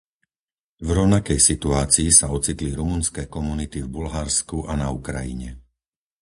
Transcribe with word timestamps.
V 0.81 0.89
rovnakej 0.97 1.37
situácii 1.49 2.09
sa 2.19 2.27
ocitli 2.37 2.71
rumunské 2.79 3.21
komunity 3.35 3.79
v 3.85 3.93
Bulharsku 4.01 4.57
a 4.65 4.73
na 4.81 4.87
Ukrajine. 4.99 5.49